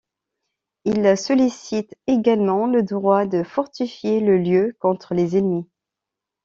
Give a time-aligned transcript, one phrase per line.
[0.83, 5.69] Il sollicite également le droit de fortifier le lieu contre les ennemis.